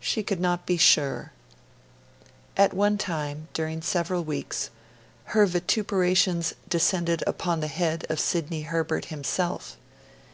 [0.00, 1.32] She could not be sure.
[2.56, 4.70] At one time, during several weeks,
[5.24, 9.76] her vituperations descended upon the head of Sidney Herbert himself.